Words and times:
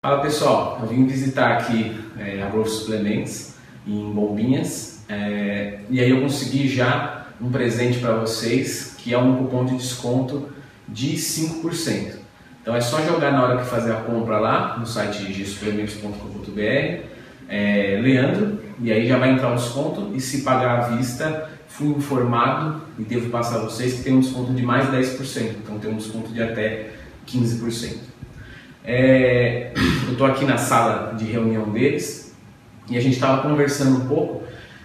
Fala 0.00 0.22
pessoal, 0.22 0.78
eu 0.80 0.88
vim 0.88 1.04
visitar 1.04 1.58
aqui 1.58 1.94
é, 2.18 2.42
a 2.42 2.48
Growth 2.48 2.68
Suplementos 2.68 3.52
em 3.86 4.10
Bombinhas. 4.10 5.04
É, 5.10 5.80
e 5.90 6.00
aí 6.00 6.08
eu 6.08 6.22
consegui 6.22 6.68
já 6.68 7.26
um 7.38 7.50
presente 7.50 7.98
para 7.98 8.14
vocês 8.14 8.94
que 8.96 9.12
é 9.12 9.18
um 9.18 9.36
cupom 9.36 9.66
de 9.66 9.76
desconto 9.76 10.48
de 10.88 11.16
5%. 11.16 12.14
Então 12.62 12.74
é 12.74 12.80
só 12.80 13.02
jogar 13.02 13.30
na 13.30 13.42
hora 13.42 13.58
que 13.58 13.68
fazer 13.68 13.92
a 13.92 13.96
compra 13.96 14.38
lá 14.38 14.78
no 14.78 14.86
site 14.86 15.30
gsuplementos.com.br 15.34 17.16
é, 17.46 18.00
Leandro 18.02 18.65
e 18.80 18.92
aí 18.92 19.06
já 19.06 19.18
vai 19.18 19.32
entrar 19.32 19.52
o 19.52 19.56
desconto 19.56 20.12
e 20.14 20.20
se 20.20 20.42
pagar 20.42 20.80
à 20.80 20.96
vista 20.96 21.50
fui 21.68 21.88
informado 21.88 22.80
e 22.98 23.02
devo 23.02 23.28
passar 23.30 23.56
a 23.56 23.64
vocês 23.64 23.94
que 23.94 24.02
tem 24.02 24.14
um 24.14 24.20
desconto 24.20 24.52
de 24.52 24.62
mais 24.62 24.86
10%, 24.86 25.56
então 25.62 25.78
tem 25.78 25.90
um 25.90 25.96
desconto 25.96 26.32
de 26.32 26.42
até 26.42 26.90
15%. 27.26 27.96
É, 28.84 29.72
eu 30.06 30.12
estou 30.12 30.26
aqui 30.26 30.44
na 30.44 30.56
sala 30.56 31.14
de 31.14 31.24
reunião 31.24 31.70
deles 31.70 32.34
e 32.88 32.96
a 32.96 33.00
gente 33.00 33.14
estava 33.14 33.42
conversando 33.42 34.04
um 34.04 34.08
pouco 34.08 34.44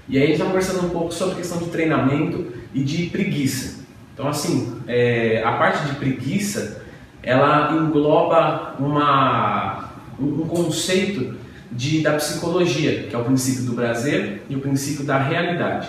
e 0.09 0.17
aí 0.17 0.23
a 0.23 0.25
gente 0.25 0.33
estava 0.33 0.51
conversando 0.51 0.85
um 0.85 0.89
pouco 0.89 1.13
sobre 1.13 1.35
a 1.35 1.37
questão 1.37 1.59
de 1.59 1.65
treinamento 1.65 2.51
e 2.73 2.83
de 2.83 3.07
preguiça. 3.07 3.85
Então 4.13 4.27
assim, 4.27 4.81
é, 4.87 5.41
a 5.45 5.53
parte 5.53 5.87
de 5.87 5.95
preguiça 5.95 6.81
ela 7.23 7.73
engloba 7.73 8.75
uma, 8.79 9.91
um 10.19 10.47
conceito 10.47 11.35
de, 11.71 12.01
da 12.01 12.13
psicologia, 12.13 13.03
que 13.03 13.15
é 13.15 13.17
o 13.17 13.23
princípio 13.23 13.63
do 13.63 13.73
prazer 13.73 14.43
e 14.49 14.55
o 14.55 14.59
princípio 14.59 15.05
da 15.05 15.17
realidade. 15.17 15.87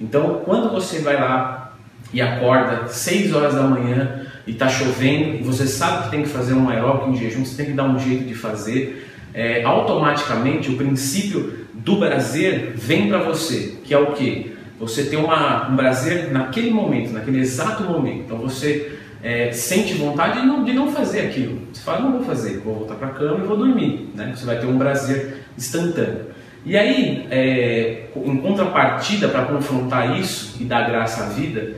Então, 0.00 0.42
quando 0.44 0.70
você 0.70 1.00
vai 1.00 1.14
lá 1.14 1.72
e 2.12 2.20
acorda 2.20 2.88
6 2.88 3.34
horas 3.34 3.54
da 3.54 3.62
manhã 3.62 4.26
e 4.46 4.52
está 4.52 4.68
chovendo 4.68 5.36
e 5.36 5.42
você 5.42 5.66
sabe 5.66 6.04
que 6.04 6.10
tem 6.10 6.22
que 6.22 6.28
fazer 6.28 6.52
um 6.52 6.68
aeróbico 6.68 7.10
em 7.10 7.16
jejum, 7.16 7.44
você 7.44 7.56
tem 7.56 7.66
que 7.66 7.72
dar 7.72 7.84
um 7.84 7.98
jeito 7.98 8.24
de 8.24 8.34
fazer, 8.34 9.10
é, 9.32 9.64
automaticamente 9.64 10.70
o 10.70 10.76
princípio 10.76 11.64
do 11.72 11.96
prazer 11.96 12.72
vem 12.76 13.08
para 13.08 13.18
você, 13.18 13.74
que 13.82 13.94
é 13.94 13.98
o 13.98 14.12
que? 14.12 14.54
Você 14.78 15.04
tem 15.04 15.18
uma, 15.18 15.70
um 15.70 15.76
prazer 15.76 16.30
naquele 16.32 16.70
momento, 16.70 17.12
naquele 17.12 17.40
exato 17.40 17.84
momento. 17.84 18.24
Então 18.24 18.38
você 18.38 18.98
é, 19.24 19.50
sente 19.52 19.94
vontade 19.94 20.42
de 20.42 20.46
não, 20.46 20.62
de 20.62 20.74
não 20.74 20.92
fazer 20.92 21.22
aquilo. 21.22 21.66
Você 21.72 21.80
fala, 21.80 22.00
não 22.00 22.12
vou 22.12 22.24
fazer, 22.24 22.58
vou 22.58 22.74
voltar 22.74 22.96
para 22.96 23.08
a 23.08 23.10
cama 23.12 23.42
e 23.42 23.46
vou 23.46 23.56
dormir. 23.56 24.10
Né? 24.14 24.34
Você 24.36 24.44
vai 24.44 24.60
ter 24.60 24.66
um 24.66 24.76
prazer 24.76 25.46
instantâneo. 25.56 26.26
E 26.62 26.76
aí, 26.76 27.26
é, 27.30 28.08
em 28.14 28.36
contrapartida 28.36 29.28
para 29.28 29.46
confrontar 29.46 30.18
isso 30.20 30.56
e 30.60 30.64
dar 30.64 30.86
graça 30.86 31.24
à 31.24 31.28
vida, 31.30 31.72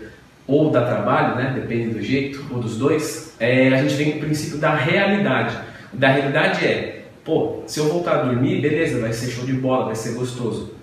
ou 0.44 0.70
dar 0.70 0.86
trabalho, 0.86 1.36
né? 1.36 1.52
depende 1.54 1.94
do 1.94 2.02
jeito, 2.02 2.44
ou 2.50 2.58
dos 2.58 2.76
dois, 2.76 3.36
é, 3.38 3.68
a 3.68 3.80
gente 3.80 3.94
vem 3.94 4.12
com 4.12 4.18
o 4.18 4.20
princípio 4.22 4.58
da 4.58 4.74
realidade. 4.74 5.56
Da 5.92 6.08
realidade 6.08 6.64
é, 6.64 7.04
pô, 7.24 7.62
se 7.66 7.78
eu 7.78 7.88
voltar 7.88 8.16
a 8.16 8.22
dormir, 8.24 8.60
beleza, 8.60 9.00
vai 9.00 9.12
ser 9.12 9.30
show 9.30 9.44
de 9.44 9.52
bola, 9.52 9.86
vai 9.86 9.94
ser 9.94 10.14
gostoso. 10.14 10.74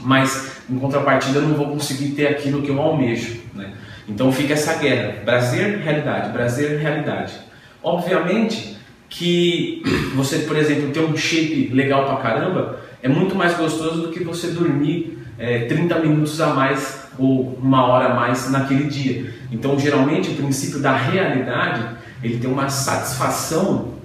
Mas, 0.00 0.62
em 0.70 0.78
contrapartida, 0.78 1.38
eu 1.38 1.48
não 1.48 1.54
vou 1.54 1.68
conseguir 1.68 2.10
ter 2.10 2.28
aquilo 2.28 2.62
que 2.62 2.70
eu 2.70 2.80
almejo. 2.80 3.40
Né? 3.54 3.72
Então 4.08 4.32
fica 4.32 4.54
essa 4.54 4.74
guerra, 4.74 5.20
prazer, 5.24 5.78
realidade, 5.78 6.32
prazer, 6.32 6.78
realidade. 6.78 7.34
Obviamente 7.82 8.76
que 9.08 9.82
você, 10.14 10.40
por 10.40 10.56
exemplo, 10.56 10.90
ter 10.90 11.00
um 11.00 11.16
shape 11.16 11.70
legal 11.72 12.06
pra 12.06 12.16
caramba 12.16 12.80
é 13.02 13.08
muito 13.08 13.34
mais 13.34 13.56
gostoso 13.56 14.02
do 14.02 14.08
que 14.08 14.22
você 14.24 14.48
dormir 14.48 15.18
é, 15.38 15.66
30 15.66 15.98
minutos 16.00 16.40
a 16.40 16.48
mais 16.48 17.08
ou 17.18 17.58
uma 17.60 17.86
hora 17.86 18.12
a 18.12 18.14
mais 18.14 18.50
naquele 18.50 18.84
dia. 18.84 19.32
Então, 19.50 19.78
geralmente, 19.78 20.30
o 20.30 20.34
princípio 20.34 20.80
da 20.80 20.96
realidade 20.96 21.96
ele 22.22 22.38
tem 22.38 22.50
uma 22.50 22.68
satisfação 22.68 23.97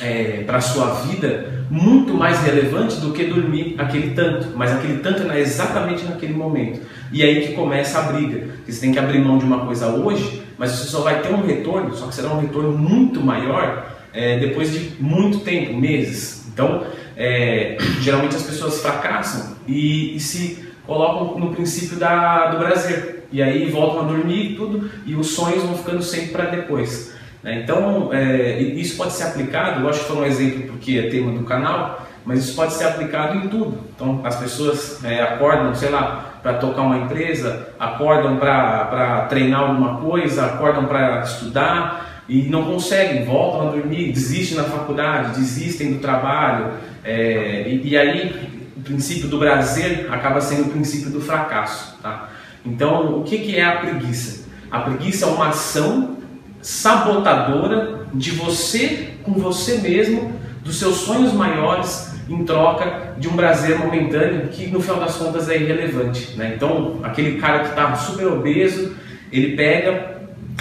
é, 0.00 0.42
para 0.46 0.58
a 0.58 0.60
sua 0.60 0.94
vida 1.02 1.58
muito 1.70 2.14
mais 2.14 2.40
relevante 2.40 2.96
do 2.96 3.12
que 3.12 3.24
dormir 3.24 3.74
aquele 3.78 4.14
tanto, 4.14 4.48
mas 4.56 4.72
aquele 4.72 4.98
tanto 4.98 5.30
é 5.30 5.40
exatamente 5.40 6.04
naquele 6.04 6.32
momento. 6.32 6.80
E 7.12 7.22
aí 7.22 7.46
que 7.46 7.52
começa 7.54 7.98
a 7.98 8.02
briga, 8.02 8.46
que 8.64 8.72
você 8.72 8.80
tem 8.80 8.92
que 8.92 8.98
abrir 8.98 9.18
mão 9.18 9.38
de 9.38 9.44
uma 9.44 9.66
coisa 9.66 9.88
hoje, 9.88 10.42
mas 10.56 10.72
você 10.72 10.88
só 10.88 11.00
vai 11.00 11.20
ter 11.20 11.32
um 11.32 11.44
retorno, 11.44 11.94
só 11.94 12.06
que 12.06 12.14
será 12.14 12.32
um 12.32 12.40
retorno 12.40 12.76
muito 12.76 13.20
maior 13.20 13.98
é, 14.12 14.38
depois 14.38 14.72
de 14.72 15.02
muito 15.02 15.40
tempo, 15.40 15.74
meses. 15.76 16.46
Então, 16.52 16.84
é, 17.16 17.76
geralmente 18.00 18.36
as 18.36 18.42
pessoas 18.42 18.80
fracassam 18.80 19.56
e, 19.66 20.16
e, 20.16 20.20
se 20.20 20.66
colocam 20.86 21.38
no 21.38 21.54
princípio 21.54 21.98
da, 21.98 22.50
do 22.50 22.58
prazer. 22.58 23.26
E 23.30 23.42
aí 23.42 23.70
voltam 23.70 24.00
a 24.00 24.04
dormir 24.04 24.52
e 24.52 24.56
tudo, 24.56 24.90
e 25.04 25.14
os 25.14 25.28
sonhos 25.28 25.62
vão 25.62 25.76
ficando 25.76 26.02
sempre 26.02 26.28
para 26.28 26.46
depois. 26.46 27.14
Né? 27.42 27.62
Então, 27.62 28.12
é, 28.12 28.60
isso 28.60 28.96
pode 28.96 29.12
ser 29.12 29.24
aplicado, 29.24 29.80
eu 29.80 29.88
acho 29.88 30.00
que 30.00 30.06
foi 30.06 30.16
um 30.16 30.24
exemplo 30.24 30.62
porque 30.68 30.98
é 30.98 31.08
tema 31.08 31.32
do 31.32 31.44
canal, 31.44 32.06
mas 32.24 32.40
isso 32.40 32.54
pode 32.54 32.74
ser 32.74 32.84
aplicado 32.84 33.38
em 33.38 33.48
tudo. 33.48 33.78
Então, 33.94 34.20
as 34.24 34.36
pessoas 34.36 35.02
é, 35.04 35.22
acordam, 35.22 35.74
sei 35.74 35.88
lá, 35.88 36.38
para 36.42 36.54
tocar 36.54 36.82
uma 36.82 36.98
empresa, 36.98 37.68
acordam 37.78 38.36
para 38.36 39.26
treinar 39.28 39.60
alguma 39.60 39.96
coisa, 39.98 40.44
acordam 40.46 40.84
para 40.86 41.22
estudar 41.22 42.24
e 42.28 42.42
não 42.42 42.64
conseguem, 42.64 43.24
voltam 43.24 43.68
a 43.68 43.70
dormir, 43.72 44.12
desistem 44.12 44.58
na 44.58 44.64
faculdade, 44.64 45.38
desistem 45.38 45.94
do 45.94 46.00
trabalho, 46.00 46.72
é, 47.02 47.66
e, 47.66 47.88
e, 47.88 47.96
aí 47.96 48.50
o 48.76 48.80
princípio 48.82 49.28
do 49.28 49.38
prazer 49.38 50.06
acaba 50.10 50.40
sendo 50.40 50.66
o 50.66 50.70
princípio 50.70 51.10
do 51.10 51.20
fracasso. 51.20 51.96
Tá? 52.02 52.28
Então, 52.64 53.20
o 53.20 53.24
que, 53.24 53.38
que 53.38 53.56
é 53.56 53.64
a 53.64 53.76
preguiça? 53.76 54.46
A 54.70 54.80
preguiça 54.80 55.24
é 55.24 55.28
uma 55.28 55.48
ação 55.48 56.17
sabotadora 56.62 58.06
de 58.14 58.30
você 58.32 59.10
com 59.22 59.32
você 59.32 59.78
mesmo, 59.78 60.32
dos 60.62 60.78
seus 60.78 60.96
sonhos 60.96 61.32
maiores, 61.32 62.14
em 62.28 62.44
troca 62.44 63.14
de 63.18 63.28
um 63.28 63.36
prazer 63.36 63.78
momentâneo 63.78 64.48
que 64.48 64.66
no 64.66 64.80
final 64.80 65.00
das 65.00 65.16
contas 65.16 65.48
é 65.48 65.56
irrelevante. 65.56 66.36
Né? 66.36 66.52
Então, 66.54 67.00
aquele 67.02 67.38
cara 67.40 67.60
que 67.60 67.70
está 67.70 67.94
super 67.96 68.26
obeso, 68.26 68.94
ele 69.32 69.56
pega 69.56 70.18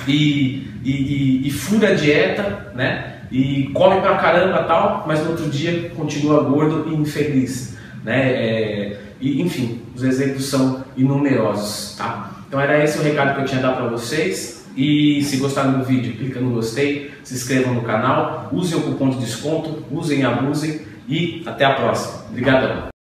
e, 0.07 0.71
e, 0.83 0.91
e, 0.91 1.47
e 1.47 1.51
fura 1.51 1.89
a 1.89 1.93
dieta, 1.93 2.71
né? 2.75 3.13
E 3.29 3.69
come 3.73 3.99
pra 3.99 4.15
caramba 4.15 4.63
tal, 4.63 5.03
mas 5.05 5.21
no 5.21 5.31
outro 5.31 5.49
dia 5.49 5.89
continua 5.89 6.43
gordo 6.43 6.89
e 6.89 6.95
infeliz, 6.95 7.77
né? 8.03 8.31
É, 8.31 8.97
e, 9.19 9.41
enfim, 9.41 9.81
os 9.93 10.03
exemplos 10.03 10.45
são 10.45 10.85
inumerosos, 10.95 11.95
tá? 11.97 12.31
Então 12.47 12.59
era 12.59 12.81
esse 12.81 12.97
o 12.99 13.01
recado 13.01 13.35
que 13.35 13.41
eu 13.41 13.45
tinha 13.45 13.59
a 13.59 13.63
dar 13.63 13.75
para 13.75 13.87
vocês. 13.87 14.65
E 14.77 15.23
se 15.23 15.37
gostaram 15.37 15.79
do 15.79 15.85
vídeo, 15.85 16.13
clica 16.13 16.39
no 16.39 16.51
gostei, 16.51 17.11
se 17.23 17.33
inscrevam 17.33 17.73
no 17.73 17.81
canal, 17.81 18.47
usem 18.53 18.77
o 18.77 18.83
cupom 18.83 19.09
de 19.09 19.17
desconto, 19.17 19.83
usem 19.91 20.19
e 20.19 20.23
abusem 20.23 20.81
e 21.07 21.41
até 21.47 21.65
a 21.65 21.73
próxima. 21.73 22.25
Obrigadão! 22.29 22.96